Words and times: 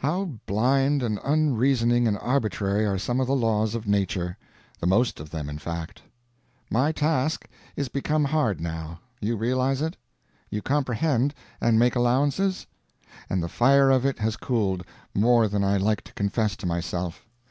How 0.00 0.34
blind 0.44 1.02
and 1.02 1.18
unreasoning 1.24 2.06
and 2.06 2.18
arbitrary 2.20 2.84
are 2.84 2.98
some 2.98 3.18
of 3.18 3.26
the 3.26 3.34
laws 3.34 3.74
of 3.74 3.86
nature 3.88 4.36
the 4.78 4.86
most 4.86 5.18
of 5.18 5.30
them, 5.30 5.48
in 5.48 5.56
fact! 5.56 6.02
My 6.70 6.92
task 6.92 7.48
is 7.76 7.88
become 7.88 8.26
hard 8.26 8.60
now 8.60 9.00
you 9.22 9.38
realize 9.38 9.80
it? 9.80 9.96
you 10.50 10.60
comprehend, 10.60 11.32
and 11.62 11.78
make 11.78 11.96
allowances? 11.96 12.66
and 13.30 13.42
the 13.42 13.48
fire 13.48 13.88
of 13.88 14.04
it 14.04 14.18
has 14.18 14.36
cooled, 14.36 14.84
more 15.14 15.48
than 15.48 15.64
I 15.64 15.78
like 15.78 16.02
to 16.02 16.12
confess 16.12 16.56
to 16.56 16.66
myself. 16.66 17.24